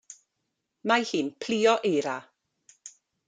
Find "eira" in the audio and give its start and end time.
1.91-2.17